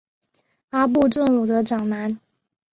[0.71, 2.19] 阿部正武的长男。